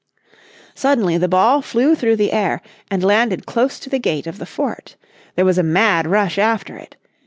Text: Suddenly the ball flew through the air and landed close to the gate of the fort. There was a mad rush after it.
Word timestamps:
Suddenly 0.73 1.19
the 1.19 1.27
ball 1.27 1.61
flew 1.61 1.93
through 1.93 2.15
the 2.15 2.31
air 2.31 2.63
and 2.89 3.03
landed 3.03 3.45
close 3.45 3.77
to 3.77 3.87
the 3.87 3.99
gate 3.99 4.25
of 4.25 4.39
the 4.39 4.47
fort. 4.47 4.95
There 5.35 5.45
was 5.45 5.59
a 5.59 5.61
mad 5.61 6.07
rush 6.07 6.39
after 6.39 6.75
it. 6.75 6.95